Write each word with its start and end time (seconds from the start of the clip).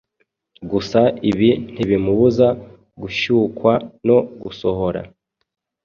Gusa 0.71 0.99
ibi 1.29 1.49
ntibimubuza 1.73 2.47
gushyukwa 3.01 3.71
no 4.07 4.17
gusohora 4.41 5.01